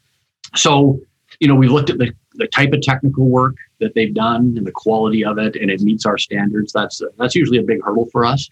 so, 0.54 1.00
you 1.40 1.48
know, 1.48 1.54
we've 1.54 1.70
looked 1.70 1.90
at 1.90 1.98
the, 1.98 2.12
the 2.34 2.46
type 2.46 2.72
of 2.72 2.82
technical 2.82 3.28
work 3.28 3.56
that 3.80 3.94
they've 3.94 4.14
done 4.14 4.54
and 4.56 4.66
the 4.66 4.72
quality 4.72 5.24
of 5.24 5.38
it, 5.38 5.56
and 5.56 5.70
it 5.70 5.80
meets 5.80 6.06
our 6.06 6.18
standards. 6.18 6.72
That's 6.72 7.02
that's 7.18 7.34
usually 7.34 7.58
a 7.58 7.62
big 7.62 7.82
hurdle 7.82 8.08
for 8.12 8.24
us. 8.24 8.48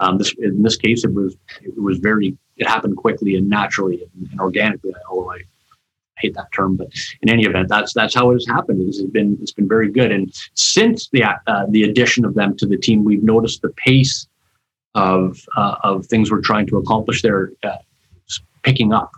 Um, 0.00 0.18
this, 0.18 0.34
in 0.38 0.62
this 0.62 0.76
case, 0.76 1.04
it 1.04 1.12
was 1.12 1.36
it 1.62 1.80
was 1.80 1.98
very 1.98 2.36
it 2.56 2.66
happened 2.68 2.96
quickly 2.96 3.36
and 3.36 3.48
naturally 3.48 4.02
and, 4.02 4.30
and 4.30 4.40
organically. 4.40 4.92
Although 5.10 5.32
I 5.32 5.40
hate 6.18 6.34
that 6.34 6.52
term, 6.52 6.76
but 6.76 6.88
in 7.22 7.30
any 7.30 7.44
event, 7.44 7.68
that's 7.68 7.92
that's 7.92 8.14
how 8.14 8.30
it 8.30 8.34
has 8.34 8.46
happened. 8.46 8.86
It's 8.86 9.02
been 9.02 9.38
it's 9.40 9.52
been 9.52 9.68
very 9.68 9.90
good. 9.90 10.12
And 10.12 10.32
since 10.54 11.08
the 11.08 11.24
uh, 11.24 11.66
the 11.68 11.84
addition 11.84 12.24
of 12.24 12.34
them 12.34 12.56
to 12.58 12.66
the 12.66 12.76
team, 12.76 13.04
we've 13.04 13.22
noticed 13.22 13.62
the 13.62 13.70
pace 13.70 14.26
of 14.94 15.38
uh, 15.56 15.76
of 15.82 16.06
things 16.06 16.30
we're 16.30 16.40
trying 16.40 16.66
to 16.68 16.78
accomplish 16.78 17.22
there 17.22 17.52
uh, 17.62 17.76
picking 18.62 18.92
up, 18.92 19.12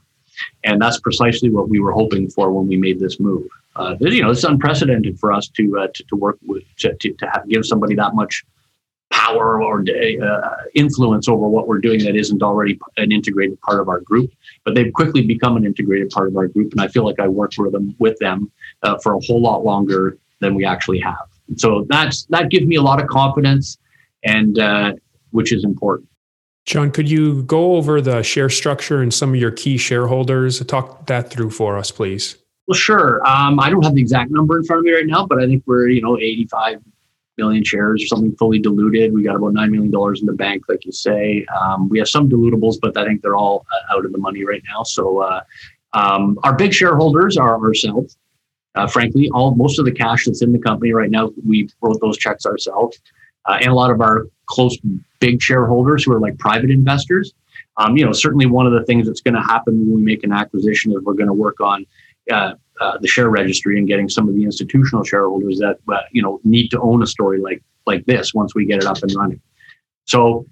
and 0.65 0.81
that's 0.81 1.01
precisely 1.01 1.51
what 1.51 1.69
we 1.69 1.81
were 1.81 1.93
hoping 1.93 2.29
for 2.29 2.53
when 2.53 2.67
we 2.67 2.77
made 2.77 2.99
this 3.01 3.21
move. 3.21 3.47
Uh, 3.77 3.97
you 4.01 4.23
know, 4.23 4.31
it's 4.31 4.45
unprecedented 4.45 5.19
for 5.19 5.33
us 5.33 5.49
to 5.49 5.79
uh, 5.79 5.87
to, 5.95 6.05
to 6.05 6.17
work 6.17 6.39
with 6.47 6.63
to 6.79 6.95
to, 7.01 7.13
to 7.15 7.27
have, 7.27 7.49
give 7.49 7.65
somebody 7.65 7.95
that 7.95 8.15
much 8.15 8.45
power 9.11 9.63
or 9.63 9.81
uh, 9.81 10.57
influence 10.75 11.29
over 11.29 11.47
what 11.47 11.69
we're 11.69 11.79
doing 11.79 12.03
that 12.03 12.17
isn't 12.17 12.43
already 12.43 12.79
an 12.97 13.13
integrated 13.13 13.61
part 13.61 13.81
of 13.81 13.89
our 13.89 14.01
group. 14.01 14.31
But 14.65 14.75
they've 14.75 14.93
quickly 14.93 15.23
become 15.23 15.57
an 15.57 15.65
integrated 15.65 16.11
part 16.11 16.29
of 16.29 16.37
our 16.37 16.49
group, 16.49 16.73
and 16.73 16.81
I 16.81 16.89
feel 16.89 17.05
like 17.05 17.21
I 17.21 17.29
work 17.29 17.53
with 17.59 17.73
them 17.73 17.95
with 17.99 18.19
them 18.19 18.51
uh, 18.83 18.99
for 18.99 19.15
a 19.15 19.21
whole 19.21 19.41
lot 19.41 19.65
longer 19.65 20.19
than 20.41 20.55
we 20.55 20.65
actually 20.65 21.01
have. 21.01 21.27
So 21.57 21.87
that's 21.89 22.25
that 22.27 22.51
gives 22.51 22.67
me 22.67 22.77
a 22.77 22.83
lot 22.83 23.01
of 23.01 23.09
confidence, 23.09 23.79
and 24.25 24.59
uh, 24.59 24.93
which 25.31 25.53
is 25.53 25.65
important. 25.65 26.09
Shawn, 26.67 26.93
could 26.93 27.11
you 27.11 27.43
go 27.43 27.75
over 27.75 28.01
the 28.01 28.23
share 28.23 28.49
structure 28.49 29.03
and 29.03 29.13
some 29.13 29.31
of 29.31 29.37
your 29.37 29.51
key 29.51 29.77
shareholders? 29.77 30.65
Talk 30.65 31.07
that 31.07 31.31
through 31.31 31.51
for 31.51 31.77
us, 31.77 31.91
please. 31.91 32.37
Well, 32.69 32.79
sure. 32.79 33.21
Um, 33.27 33.59
I 33.59 33.69
don't 33.69 33.83
have 33.83 33.95
the 33.95 34.01
exact 34.01 34.31
number 34.31 34.57
in 34.59 34.65
front 34.65 34.81
of 34.81 34.85
me 34.85 34.93
right 34.93 35.07
now, 35.07 35.27
but 35.27 35.43
I 35.43 35.47
think 35.47 35.65
we're 35.67 35.89
you 35.89 36.01
know 36.01 36.17
85 36.19 36.81
million 37.39 37.65
shares 37.65 38.03
or 38.03 38.07
something 38.07 38.37
fully 38.37 38.59
diluted. 38.59 39.13
We 39.13 39.23
got 39.23 39.37
about 39.37 39.55
$9 39.55 39.71
million 39.71 40.17
in 40.21 40.27
the 40.27 40.35
bank, 40.35 40.65
like 40.69 40.85
you 40.85 40.93
say. 40.93 41.45
Um, 41.47 41.89
we 41.89 41.99
have 41.99 42.09
some 42.09 42.29
dilutables, 42.29 42.77
but 42.81 42.97
I 42.97 43.05
think 43.07 43.23
they're 43.23 43.37
all 43.37 43.67
uh, 43.73 43.97
out 43.97 44.05
of 44.05 44.13
the 44.13 44.19
money 44.19 44.45
right 44.45 44.63
now. 44.69 44.83
So 44.83 45.19
uh, 45.21 45.41
um, 45.95 46.39
our 46.45 46.55
big 46.55 46.73
shareholders 46.73 47.37
are 47.37 47.59
ourselves. 47.59 48.17
Uh, 48.75 48.87
frankly, 48.87 49.31
all 49.35 49.55
most 49.55 49.79
of 49.79 49.85
the 49.85 49.93
cash 49.93 50.25
that's 50.25 50.43
in 50.43 50.53
the 50.53 50.59
company 50.59 50.93
right 50.93 51.11
now, 51.11 51.31
we 51.47 51.69
wrote 51.81 52.01
those 52.01 52.17
checks 52.17 52.47
ourselves. 52.47 53.01
Uh, 53.47 53.59
and 53.61 53.69
a 53.69 53.75
lot 53.75 53.91
of 53.91 54.01
our 54.01 54.27
close 54.47 54.77
big 55.19 55.41
shareholders 55.43 56.05
who 56.05 56.13
are 56.13 56.21
like 56.21 56.39
private 56.39 56.71
investors. 56.71 57.33
Um, 57.79 57.97
you 57.97 58.05
know, 58.05 58.13
certainly 58.13 58.47
one 58.47 58.67
of 58.67 58.73
the 58.73 58.85
things 58.85 59.07
that's 59.07 59.21
going 59.21 59.35
to 59.35 59.41
happen 59.41 59.79
when 59.81 59.95
we 59.95 60.03
make 60.03 60.25
an 60.25 60.33
acquisition 60.33 60.93
is 60.93 60.99
we're 61.03 61.15
going 61.15 61.29
to 61.29 61.33
work 61.33 61.61
on 61.61 61.87
uh, 62.31 62.55
uh, 62.81 62.99
the 63.01 63.09
share 63.09 63.31
registry 63.31 63.79
and 63.79 63.89
getting 63.89 64.09
some 64.09 64.29
of 64.29 64.35
the 64.35 64.45
institutional 64.45 65.05
shareholders 65.05 65.59
that 65.59 65.79
uh, 65.93 66.01
you 66.13 66.23
know 66.23 66.41
need 66.45 66.69
to 66.69 66.81
own 66.81 67.03
a 67.03 67.07
story 67.07 67.41
like 67.41 67.63
like 67.87 68.05
this 68.07 68.35
once 68.35 68.55
we 68.55 68.67
get 68.67 68.79
it 68.79 68.85
up 68.85 69.03
and 69.03 69.15
running. 69.15 69.41
So 70.05 70.47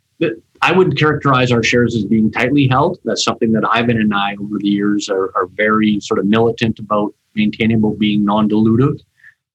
I 0.62 0.72
would 0.72 0.98
characterize 0.98 1.50
our 1.50 1.62
shares 1.62 1.96
as 1.96 2.04
being 2.04 2.30
tightly 2.30 2.68
held. 2.68 2.98
That's 3.04 3.24
something 3.24 3.52
that 3.52 3.64
Ivan 3.70 3.98
and 3.98 4.14
I 4.14 4.36
over 4.40 4.58
the 4.58 4.68
years 4.68 5.08
are, 5.08 5.32
are 5.34 5.46
very 5.46 5.98
sort 6.00 6.20
of 6.20 6.26
militant 6.26 6.78
about 6.78 7.14
maintaining 7.34 7.78
about 7.78 7.98
being 7.98 8.24
non-dilutive. 8.24 9.00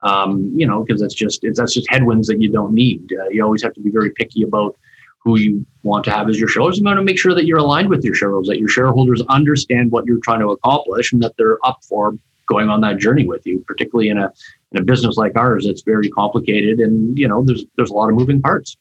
Um, 0.06 0.54
you 0.56 0.68
know, 0.68 0.84
because 0.84 1.02
that's 1.02 1.16
just 1.16 1.44
that's 1.56 1.74
just 1.74 1.90
headwinds 1.90 2.28
that 2.28 2.40
you 2.40 2.50
don't 2.50 2.74
need. 2.74 3.12
Uh, 3.12 3.28
you 3.30 3.44
always 3.44 3.64
have 3.64 3.74
to 3.74 3.82
be 3.82 3.90
very 3.90 4.12
picky 4.12 4.44
about 4.44 4.78
who 5.18 5.40
you 5.40 5.66
want 5.82 6.06
to 6.06 6.12
have 6.12 6.30
as 6.30 6.40
your 6.40 6.48
shareholders. 6.48 6.78
You 6.78 6.86
want 6.86 6.98
to 6.98 7.04
make 7.04 7.18
sure 7.18 7.34
that 7.34 7.46
you're 7.46 7.58
aligned 7.58 7.90
with 7.90 8.06
your 8.06 8.14
shareholders, 8.14 8.48
that 8.50 8.60
your 8.60 8.70
shareholders 8.70 9.24
understand 9.30 9.92
what 9.92 10.06
you're 10.06 10.20
trying 10.20 10.42
to 10.42 10.52
accomplish, 10.52 11.12
and 11.12 11.22
that 11.24 11.36
they're 11.38 11.58
up 11.66 11.84
for 11.84 12.16
going 12.48 12.70
on 12.70 12.82
that 12.82 12.98
journey 13.00 13.26
with 13.26 13.46
you, 13.48 13.60
particularly 13.68 14.10
in 14.10 14.20
a 14.20 14.32
in 14.72 14.82
a 14.82 14.84
business 14.84 15.18
like 15.18 15.36
ours. 15.36 15.66
It's 15.66 15.82
very 15.82 16.10
complicated, 16.10 16.80
and 16.80 17.18
you 17.18 17.28
know 17.28 17.44
there's 17.44 17.66
there's 17.76 17.90
a 17.90 17.94
lot 17.94 18.10
of 18.10 18.16
moving 18.16 18.42
parts. 18.42 18.78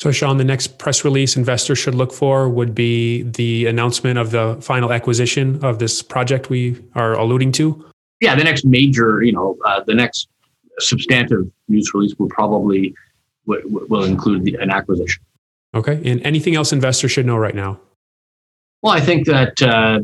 So, 0.00 0.10
Shawn, 0.10 0.36
the 0.36 0.44
next 0.44 0.78
press 0.78 1.04
release 1.04 1.36
investors 1.36 1.78
should 1.78 1.94
look 1.94 2.12
for 2.12 2.48
would 2.48 2.74
be 2.74 3.22
the 3.22 3.66
announcement 3.66 4.18
of 4.18 4.32
the 4.32 4.58
final 4.60 4.92
acquisition 4.92 5.64
of 5.64 5.78
this 5.78 6.02
project 6.02 6.50
we 6.50 6.82
are 6.96 7.12
alluding 7.12 7.52
to. 7.52 7.86
Yeah, 8.22 8.36
the 8.36 8.44
next 8.44 8.64
major, 8.64 9.20
you 9.20 9.32
know, 9.32 9.58
uh, 9.66 9.80
the 9.84 9.94
next 9.94 10.28
substantive 10.78 11.50
news 11.66 11.92
release 11.92 12.14
will 12.20 12.28
probably 12.28 12.94
w- 13.48 13.84
will 13.88 14.04
include 14.04 14.44
the, 14.44 14.54
an 14.60 14.70
acquisition. 14.70 15.24
Okay, 15.74 16.00
and 16.04 16.24
anything 16.24 16.54
else 16.54 16.72
investors 16.72 17.10
should 17.10 17.26
know 17.26 17.36
right 17.36 17.54
now? 17.54 17.80
Well, 18.80 18.92
I 18.92 19.00
think 19.00 19.26
that 19.26 19.60
uh, 19.60 20.00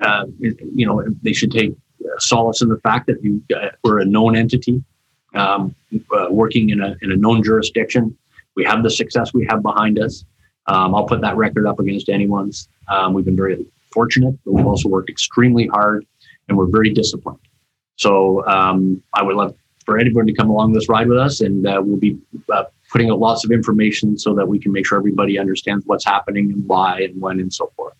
uh, 0.00 0.26
you 0.38 0.86
know 0.86 1.04
they 1.22 1.32
should 1.32 1.50
take 1.50 1.74
solace 2.18 2.62
in 2.62 2.68
the 2.68 2.78
fact 2.78 3.08
that 3.08 3.24
you, 3.24 3.42
uh, 3.52 3.70
we're 3.82 3.98
a 3.98 4.04
known 4.04 4.36
entity 4.36 4.84
um, 5.34 5.74
uh, 6.16 6.28
working 6.30 6.70
in 6.70 6.80
a, 6.80 6.94
in 7.02 7.10
a 7.10 7.16
known 7.16 7.42
jurisdiction. 7.42 8.16
We 8.54 8.64
have 8.66 8.84
the 8.84 8.90
success 8.90 9.34
we 9.34 9.46
have 9.50 9.62
behind 9.62 9.98
us. 9.98 10.24
Um, 10.68 10.94
I'll 10.94 11.06
put 11.06 11.20
that 11.22 11.36
record 11.36 11.66
up 11.66 11.80
against 11.80 12.08
anyone's. 12.08 12.68
Um, 12.86 13.14
we've 13.14 13.24
been 13.24 13.36
very 13.36 13.66
fortunate, 13.90 14.38
but 14.44 14.52
we've 14.52 14.66
also 14.66 14.88
worked 14.88 15.10
extremely 15.10 15.66
hard 15.66 16.06
and 16.48 16.56
we're 16.56 16.66
very 16.66 16.90
disciplined. 16.90 17.40
So 17.98 18.46
um, 18.46 19.02
I 19.12 19.22
would 19.22 19.36
love 19.36 19.54
for 19.84 19.98
anyone 19.98 20.26
to 20.26 20.32
come 20.32 20.50
along 20.50 20.72
this 20.72 20.88
ride 20.88 21.08
with 21.08 21.18
us, 21.18 21.40
and 21.40 21.66
uh, 21.66 21.80
we'll 21.84 21.96
be 21.96 22.18
uh, 22.52 22.64
putting 22.90 23.10
out 23.10 23.18
lots 23.18 23.44
of 23.44 23.50
information 23.50 24.16
so 24.16 24.34
that 24.34 24.46
we 24.46 24.58
can 24.58 24.72
make 24.72 24.86
sure 24.86 24.98
everybody 24.98 25.38
understands 25.38 25.84
what's 25.86 26.04
happening 26.04 26.52
and 26.52 26.66
why 26.66 27.00
and 27.00 27.20
when 27.20 27.40
and 27.40 27.52
so 27.52 27.70
forth. 27.76 27.94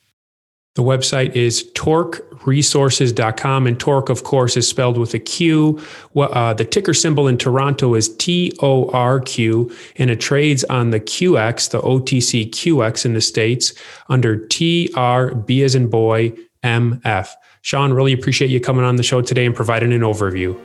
The 0.74 0.84
website 0.84 1.34
is 1.34 1.68
torqresources.com, 1.74 3.66
and 3.66 3.80
torque, 3.80 4.08
of 4.10 4.22
course, 4.22 4.56
is 4.56 4.68
spelled 4.68 4.96
with 4.96 5.12
a 5.12 5.18
Q. 5.18 5.82
Uh, 6.14 6.54
the 6.54 6.64
ticker 6.64 6.94
symbol 6.94 7.26
in 7.26 7.36
Toronto 7.36 7.96
is 7.96 8.08
TORQ, 8.10 9.76
and 9.96 10.10
it 10.10 10.20
trades 10.20 10.62
on 10.64 10.90
the 10.90 11.00
QX, 11.00 11.70
the 11.70 11.80
OTC 11.80 12.50
QX 12.50 13.04
in 13.04 13.14
the 13.14 13.20
States, 13.20 13.74
under 14.08 14.38
TRB 14.38 15.64
as 15.64 15.74
in 15.74 15.90
boy, 15.90 16.32
MF. 16.62 17.28
Shawn, 17.62 17.92
really 17.92 18.12
appreciate 18.12 18.50
you 18.50 18.60
coming 18.60 18.84
on 18.84 18.96
the 18.96 19.02
show 19.02 19.20
today 19.20 19.46
and 19.46 19.54
providing 19.54 19.92
an 19.92 20.00
overview. 20.00 20.58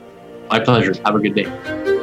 My 0.50 0.60
pleasure. 0.60 0.94
Have 1.04 1.14
a 1.14 1.20
good 1.20 1.34
day. 1.34 1.94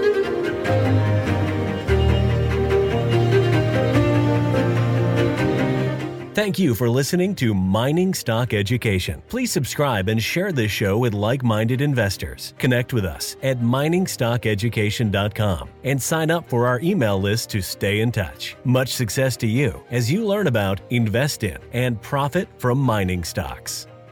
Thank 6.34 6.58
you 6.58 6.76
for 6.76 6.90
listening 6.90 7.36
to 7.36 7.54
Mining 7.54 8.14
Stock 8.14 8.54
Education. 8.54 9.22
Please 9.28 9.52
subscribe 9.52 10.08
and 10.08 10.24
share 10.24 10.54
this 10.54 10.72
show 10.72 10.98
with 10.98 11.14
like 11.14 11.44
minded 11.44 11.82
investors. 11.82 12.54
Connect 12.58 12.94
with 12.94 13.04
us 13.04 13.36
at 13.44 13.60
miningstockeducation.com 13.60 15.70
and 15.84 16.02
sign 16.02 16.32
up 16.32 16.50
for 16.50 16.68
our 16.68 16.80
email 16.80 17.20
list 17.20 17.50
to 17.50 17.62
stay 17.62 18.00
in 18.00 18.14
touch. 18.14 18.56
Much 18.64 18.94
success 18.94 19.36
to 19.38 19.46
you 19.46 19.84
as 19.92 20.10
you 20.10 20.26
learn 20.26 20.48
about, 20.48 20.80
invest 20.90 21.44
in, 21.44 21.58
and 21.74 22.02
profit 22.02 22.48
from 22.58 22.80
mining 22.80 23.26
stocks. 23.26 23.88